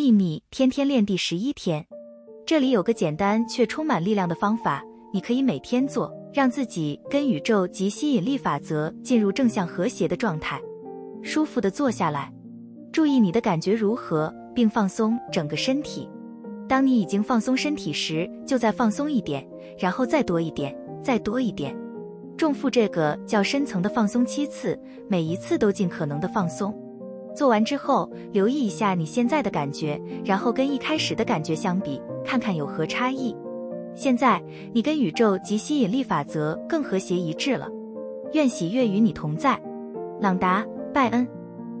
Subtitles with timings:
[0.00, 1.84] 秘密天天练第十一天，
[2.46, 10.58] 这里有个简单却充满力量的方法，你可以每天做，让自己跟宇宙及吸引力法则进入正向和谐的状态。
[11.22, 12.32] 舒服的坐下来，
[12.90, 16.08] 注意你的感觉如何，并放松整个身体。
[16.66, 19.46] 当你已经放松身体时，就再放松一点，
[19.78, 21.76] 然后再多一点，再多一点。
[22.38, 24.80] 重复这个较深层的放松七次，
[25.10, 26.74] 每一次都尽可能的放松。
[27.40, 33.34] 做完之后，留意一下你现在的感觉，然后跟一开始的感觉相比，看看有何差异。
[33.94, 34.38] 现在
[34.74, 37.66] 你跟宇宙及吸引力法则更和谐一致了。
[38.34, 39.58] 愿喜悦与你同在，
[40.20, 40.62] 朗达·
[40.92, 41.26] 拜恩。